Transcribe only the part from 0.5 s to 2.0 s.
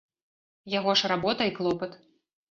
Яго ж работа і клопат.